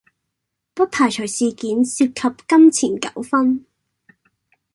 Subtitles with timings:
[0.73, 3.61] 不排除事件涉及金錢糾紛